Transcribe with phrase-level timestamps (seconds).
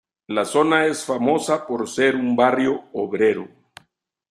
[0.35, 3.47] La zona es famosa por ser un barrio obrero.